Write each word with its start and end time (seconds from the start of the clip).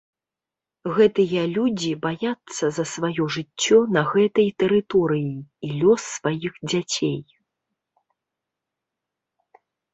Гэтыя 0.95 1.41
людзі 1.55 1.91
баяцца 2.05 2.65
за 2.77 2.85
сваё 2.93 3.27
жыццё 3.35 3.79
на 3.99 4.03
гэтай 4.15 4.49
тэрыторыі 4.65 5.31
і 5.69 5.71
лёс 5.83 6.01
сваіх 6.17 6.53
дзяцей. 6.69 7.17